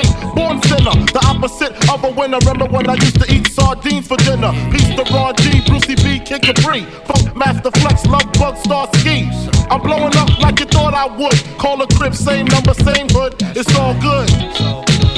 [1.41, 2.37] The opposite of a winner.
[2.37, 4.51] Remember when I used to eat sardines for dinner?
[4.69, 6.83] Peace to Ron G, Brucey B, Kid Capri.
[7.09, 9.27] Funk Master Flex, Love Bug, Star Ski.
[9.71, 11.33] I'm blowing up like you thought I would.
[11.57, 13.33] Call a crib, same number, same hood.
[13.57, 14.29] It's all good.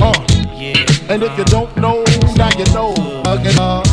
[0.01, 0.13] Uh.
[1.11, 2.05] And if you don't know,
[2.38, 2.93] now you know.
[3.26, 3.93] Uh.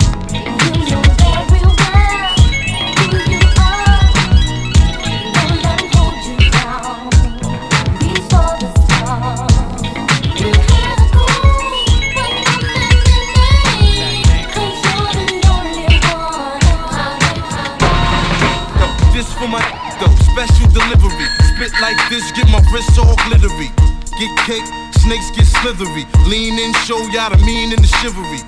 [22.71, 23.69] Wrists all glittery.
[24.17, 24.65] Get cake,
[25.03, 26.07] snakes get slithery.
[26.25, 28.39] Lean in, show y'all the mean and the chivalry.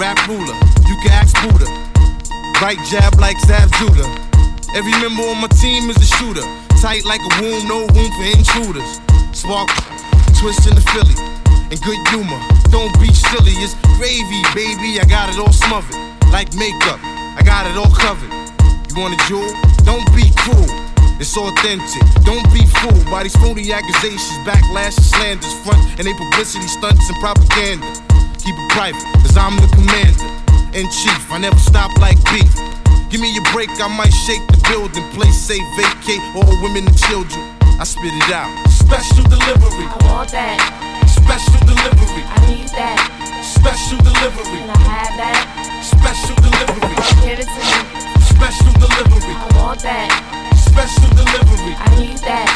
[0.00, 0.56] Rap ruler,
[0.88, 1.68] you can ask Buddha.
[2.60, 4.08] Right jab like Zab Judah.
[4.74, 6.44] Every member on my team is a shooter.
[6.80, 9.00] Tight like a womb, no room for intruders.
[9.32, 9.68] Spark,
[10.40, 11.16] twist in the Philly.
[11.68, 13.52] And good humor, don't be silly.
[13.60, 15.00] It's gravy, baby.
[15.00, 15.96] I got it all smothered.
[16.30, 18.30] Like makeup, I got it all covered.
[18.88, 19.48] You want a jewel?
[19.84, 20.85] Don't be cruel.
[21.18, 22.04] It's authentic.
[22.24, 27.08] Don't be fooled by these phony accusations, backlash, and slanders, front and they publicity stunts
[27.08, 27.88] and propaganda.
[28.36, 30.28] Keep it private, cause I'm the commander
[30.76, 31.32] in chief.
[31.32, 32.52] I never stop like beef.
[33.08, 35.08] Give me a break, I might shake the building.
[35.16, 37.40] Place safe, vacate all women and children.
[37.80, 38.52] I spit it out.
[38.68, 39.88] Special delivery.
[39.88, 40.60] I want that.
[41.08, 42.24] Special delivery.
[42.28, 43.00] I need that.
[43.40, 44.60] Special delivery.
[44.60, 45.40] Can I have that?
[45.80, 46.92] Special delivery.
[47.24, 47.80] Give it to me.
[48.20, 49.32] Special delivery.
[49.32, 50.55] I want that.
[50.76, 51.72] Special delivery.
[51.72, 52.52] I need that.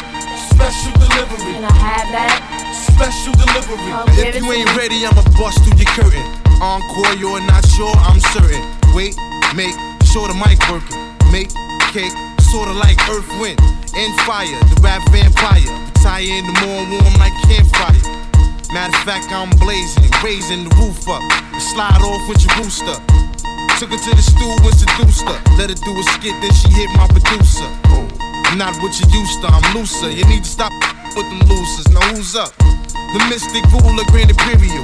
[0.52, 1.56] Special delivery.
[1.56, 2.36] Can I have that?
[2.68, 3.80] Special delivery.
[3.96, 6.20] Oh, if you ain't ready, I'ma bust through your curtain.
[6.60, 8.60] Encore, you're not sure, I'm certain.
[8.92, 9.16] Wait,
[9.56, 9.72] make
[10.04, 11.00] sure the mic working.
[11.32, 11.48] Make
[11.96, 12.12] cake,
[12.52, 13.56] sorta like earth, wind,
[13.96, 14.52] and fire.
[14.68, 15.64] The rap vampire.
[15.96, 18.04] Retire in the morning warm like campfire.
[18.68, 21.24] Matter of fact, I'm blazing, raising the roof up.
[21.56, 23.00] Slide off with your rooster.
[23.80, 25.40] Took her to the stool and seduced her.
[25.56, 27.64] Let her do a skit, then she hit my producer.
[28.50, 30.10] I'm not what you used to, I'm looser.
[30.10, 30.74] You need to stop
[31.14, 31.86] with them losers.
[31.94, 32.50] Now who's up?
[32.58, 34.82] The mystic ruler, Grand Imperial.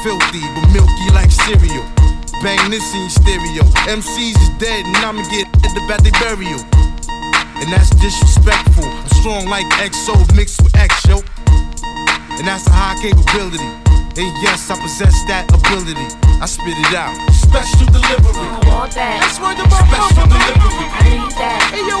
[0.00, 1.84] Filthy, but milky like cereal.
[2.40, 3.64] Bang this in your stereo.
[3.84, 6.56] MCs is dead, and I'ma get at the bad they burial.
[7.60, 8.88] And that's disrespectful.
[8.88, 11.20] I'm strong like XO mixed with X, yo.
[12.40, 13.60] And that's a high capability.
[14.16, 16.08] And yes, I possess that ability.
[16.40, 17.12] I spit it out.
[17.28, 18.40] Special delivery.
[18.40, 19.20] I want that.
[19.20, 20.88] That's where the Special delivery.
[20.96, 21.60] I need that.
[21.76, 22.00] Hey, yo,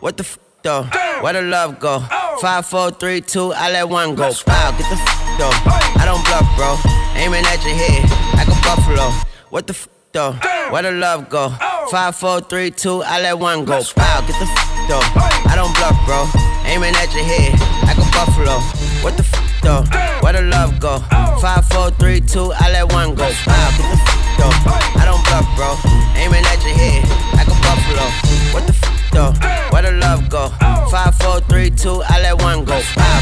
[0.00, 0.38] What the f?
[0.62, 0.82] Though.
[1.22, 2.00] Where the love go?
[2.40, 3.52] Five, four, three, two.
[3.56, 4.28] I let one go.
[4.46, 5.52] Wow, get the f though.
[5.96, 6.76] I don't bluff, bro.
[7.16, 8.04] Aiming at your head
[8.36, 9.08] like a buffalo.
[9.48, 10.32] What the f though?
[10.68, 11.48] Where the love go?
[11.90, 13.02] Five, four, three, two.
[13.04, 13.80] I let one go.
[13.96, 15.00] Wow, get the f though.
[15.48, 16.28] I don't bluff, bro.
[16.68, 17.56] Aiming at your head
[17.88, 18.60] like a buffalo.
[19.00, 19.32] What the f
[19.62, 19.84] though?
[20.20, 20.98] Where the love go?
[21.40, 22.52] Five, four, three, two.
[22.56, 23.24] I let one go.
[23.24, 24.52] Wow, get the f though.
[25.00, 25.72] I don't bluff, bro.
[26.20, 28.04] Aiming at your head like a buffalo.
[28.52, 29.32] What the f though?
[29.70, 30.48] Where the love go?
[30.90, 32.80] Five, four, three, two, I let one go.
[32.96, 33.20] Wow,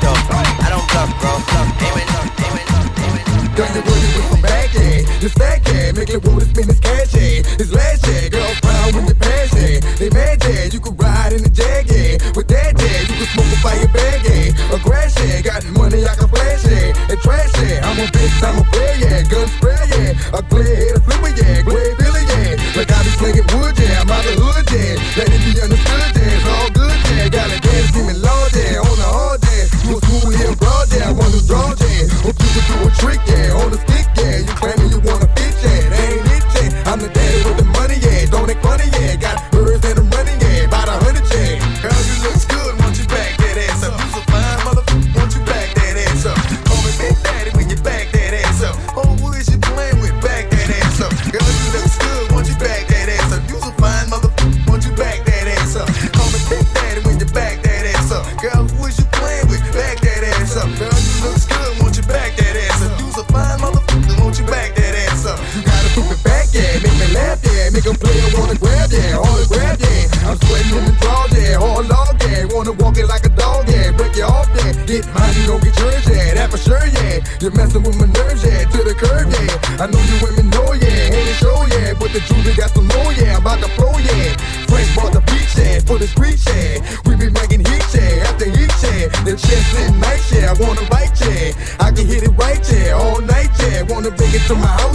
[0.00, 0.14] though.
[0.64, 1.32] I don't bluff, bro.
[1.84, 2.84] Aiming up, aiming up.
[3.54, 5.20] Girl, you're working with some bag, yeah.
[5.20, 5.92] This fat yeah.
[5.92, 7.42] Make it wanna spend this cash, yeah.
[7.56, 8.28] This last, yeah.
[8.28, 9.78] Girl, proud with the passion.
[9.98, 10.64] They mad, yeah.
[10.74, 12.18] You can ride in the jag, yeah.
[12.34, 13.00] With that, yeah.
[13.06, 14.74] You can smoke a fire bag, yeah.
[14.74, 15.40] A grass, yeah.
[15.40, 17.10] Got the money, I can flash, yeah.
[17.10, 17.86] And trash, yeah.
[17.86, 19.22] I'm a bitch, I'm a player, yeah.
[19.30, 20.38] Gun spray, yeah.
[20.38, 20.93] A clear
[25.16, 26.34] Let it be understood, yeah.
[26.34, 27.28] It's all good, yeah.
[27.28, 28.80] Got a dance, see me low, yeah.
[28.80, 29.68] On the hard, yeah.
[29.84, 30.88] You a school here, broad.
[30.94, 32.08] I want to draw, yeah.
[32.24, 33.33] Hope you can do a trick, yeah.
[94.48, 94.93] To my house,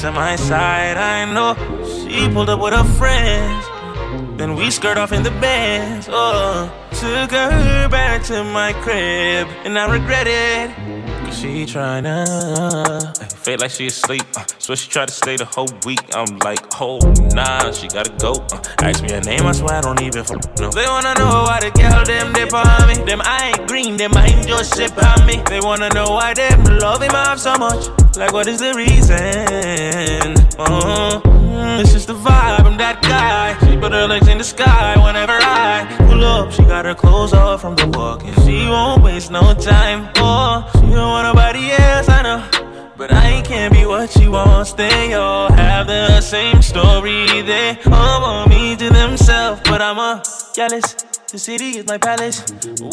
[0.00, 0.96] to my side.
[0.96, 3.66] I know she pulled up with her friends.
[4.38, 6.08] Then we skirt off in the bands.
[6.10, 10.74] Oh, took her back to my crib, and I regret it.
[11.24, 14.22] Cause she tryna feel like she asleep.
[14.36, 16.00] Uh, so she tried to stay the whole week.
[16.14, 16.98] I'm like, oh
[17.32, 18.32] nah, she gotta go.
[18.52, 20.24] Uh, ask me her name, I swear I don't even
[20.60, 20.70] know.
[20.70, 22.94] They wanna know why the girl them dip on me.
[23.04, 25.42] Them I ain't green, them I ain't just sip on me.
[25.46, 27.88] They wanna know why them love him off so much.
[28.16, 30.36] Like what is the reason?
[30.58, 32.64] Oh, mm, it's just the vibe.
[32.66, 33.56] I'm that guy.
[33.66, 36.52] She put her legs in the sky whenever I pull up.
[36.52, 40.12] She got her clothes off from the walk, and she won't waste no time.
[44.72, 47.42] They all have the same story.
[47.42, 49.60] They all want me to themselves.
[49.64, 50.22] But I'm a
[50.60, 50.94] jealous.
[51.32, 52.42] The city is my palace.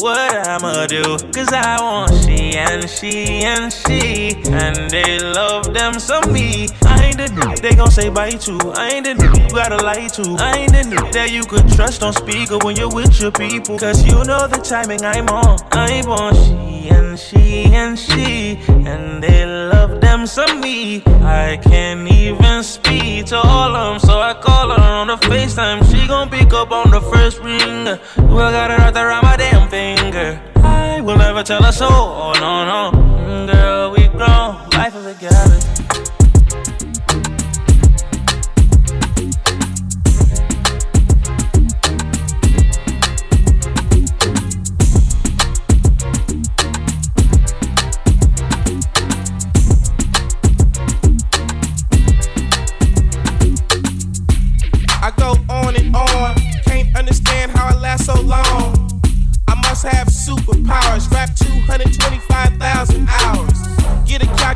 [0.00, 1.02] What I'ma do?
[1.34, 4.36] Cause I want she and she and she.
[4.48, 6.68] And they love them some me.
[6.86, 8.54] I ain't the nigga they gon' say bye to.
[8.74, 10.36] I ain't the nigga you gotta lie to.
[10.38, 13.78] I ain't the nigga that you could trust on speaker when you're with your people.
[13.78, 15.58] Cause you know the timing I'm on.
[15.72, 18.60] I want she and she and she.
[18.88, 21.02] And they love them some me.
[21.20, 24.08] I can't even speak to all of them.
[24.08, 25.84] So I call her on the FaceTime.
[25.90, 27.57] She gon' pick up on the first ring.
[27.58, 30.40] Well, got it there on my damn finger.
[30.56, 31.90] I will never tell a soul.
[31.90, 33.52] Oh, no, no.
[33.52, 34.68] Girl, we grown.
[34.70, 36.07] Life is a galaxy.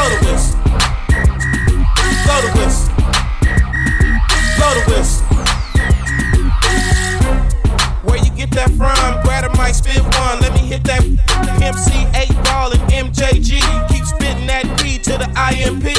[0.00, 0.56] Blow the whistle.
[2.24, 2.88] Blow the whistle.
[4.56, 5.24] Blow the whistle.
[8.08, 9.22] Where you get that from?
[9.24, 10.40] Grab a mic, spit one.
[10.40, 11.02] Let me hit that
[11.60, 12.80] MC8 ball and
[13.12, 13.60] MJG.
[13.92, 15.92] Keep spitting that B to the IMP.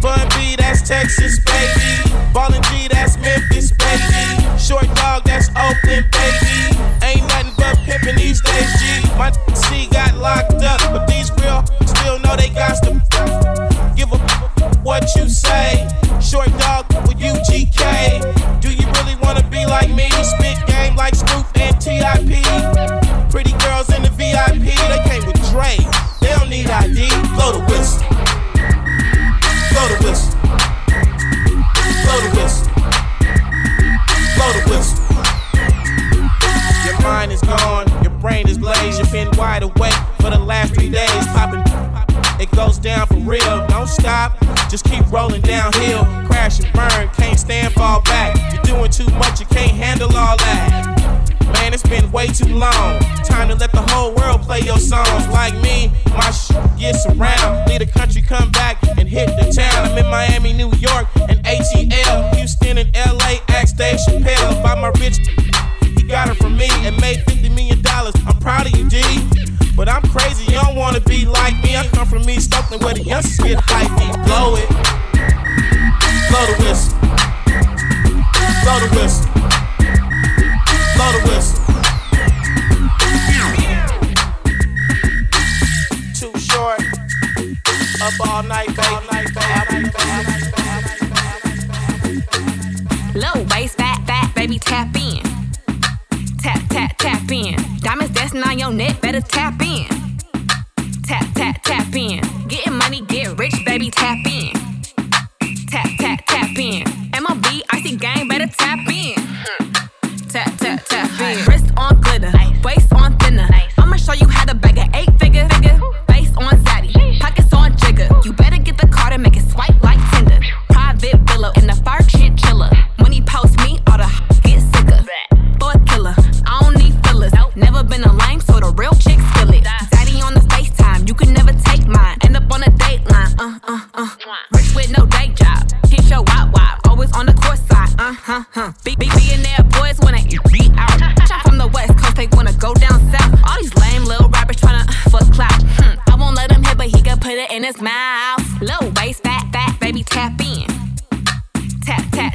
[0.00, 2.08] Bun B, that's Texas, baby.
[2.32, 4.48] Ballin' G, that's Memphis, baby.
[4.56, 6.72] Short dog, that's Oakland, baby.
[7.04, 9.04] Ain't nothing but pimpin' these days, G.
[9.20, 10.09] My C got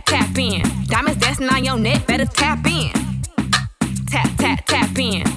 [0.04, 0.62] tap, tap in.
[0.88, 2.92] Diamonds dancing on your neck, better tap in.
[4.08, 5.35] Tap, tap, tap in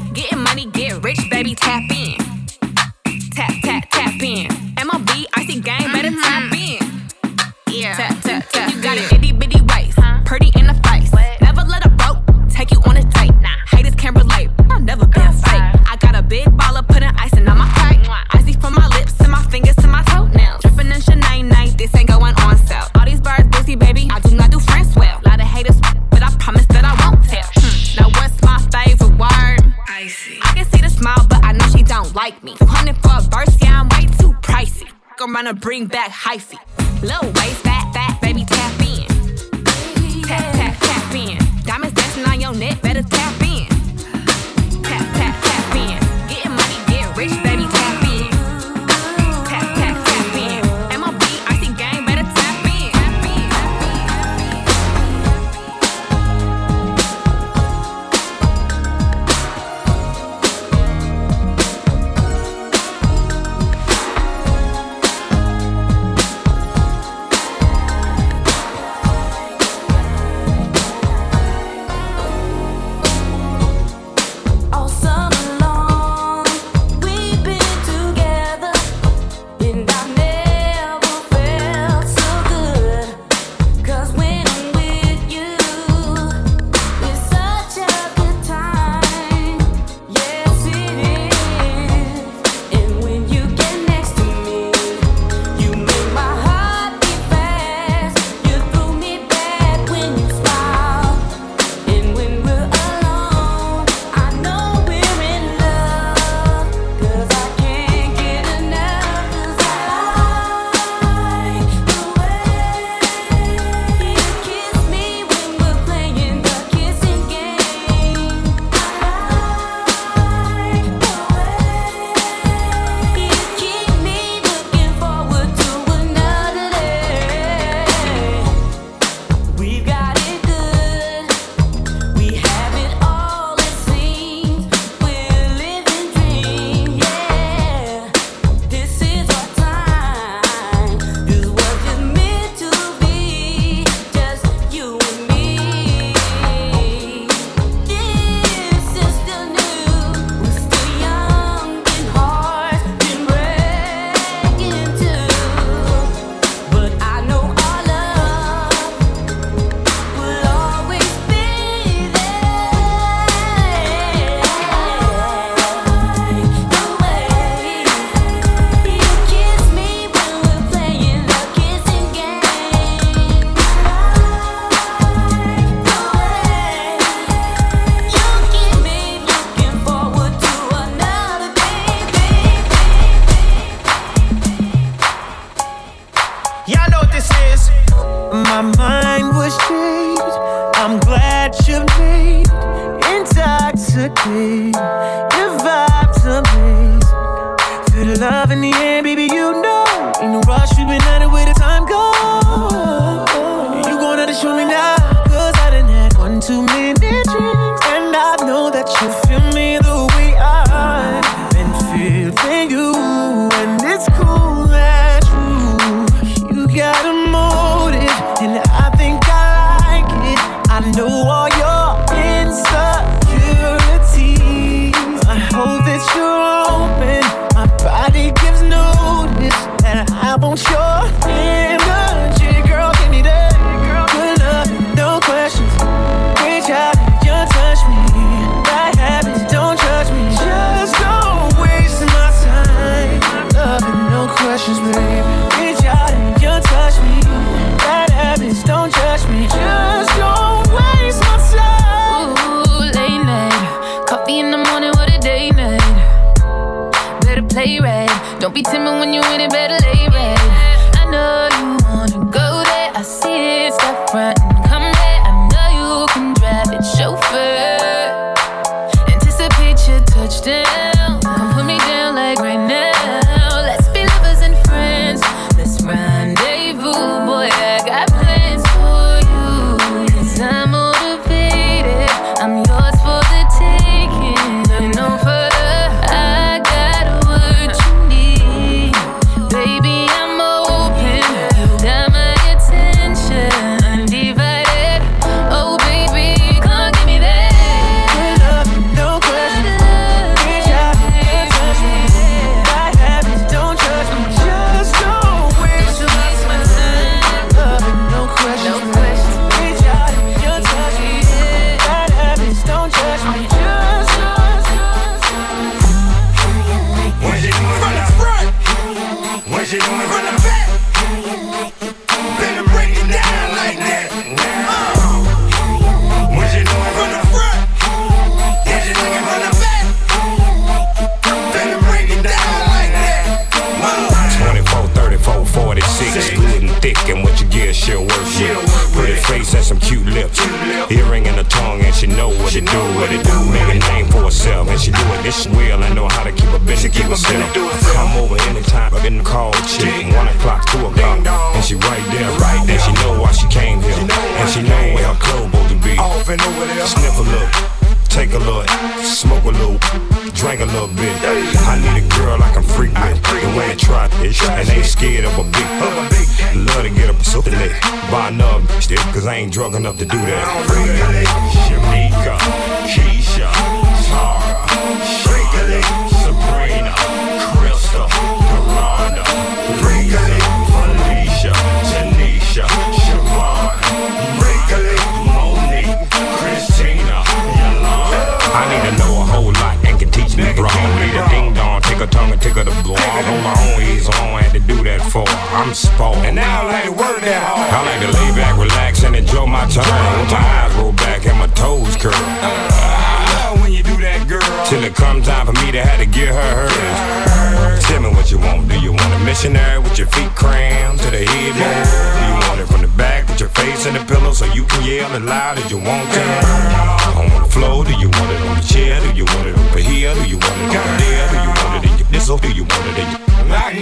[35.69, 36.68] bring back hyphy.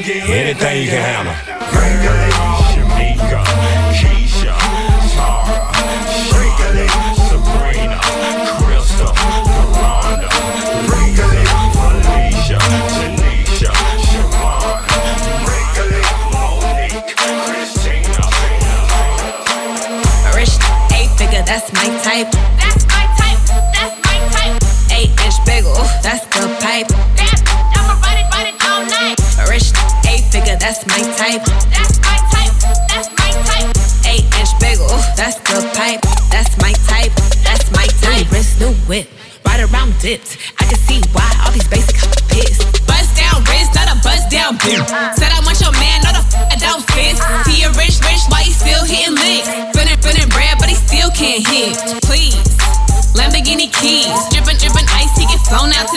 [0.09, 2.36] anything you can handle.
[30.67, 31.47] that's my type.
[31.71, 32.55] That's my type,
[32.91, 33.71] that's my type.
[34.03, 36.03] Eight inch bagel, that's the pipe.
[36.35, 37.15] That's my type,
[37.47, 38.27] that's my type.
[38.35, 39.07] Wrist, new whip,
[39.47, 40.39] ride around dipped.
[40.59, 42.67] I can see why all these basic hoes pissed.
[42.83, 44.83] Bust down wrist, not a bust down bitch.
[45.15, 47.15] Said I want your man, not a f- I don't fit.
[47.47, 49.47] See you rich, rich, why he still hitting licks?
[49.71, 51.79] Spinning, spinning bread, but he still can't hit.
[52.03, 52.43] Please,
[53.15, 55.96] Lamborghini keys, dripping, dripping ice, he get flown out to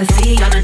[0.00, 0.59] I sea on the